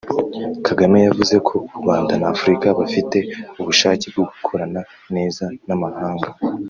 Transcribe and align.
Kagame 0.65 0.97
yavuze 1.07 1.35
ko 1.47 1.53
u 1.73 1.75
Rwanda 1.81 2.13
n’Afurika 2.17 2.65
bafite 2.79 3.17
ubushake 3.61 4.05
bwo 4.13 4.23
gukorana 4.31 4.81
neza 5.15 5.43
n’amahanga 5.67 6.29